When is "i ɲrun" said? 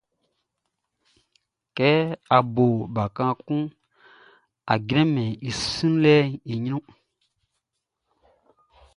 6.51-6.85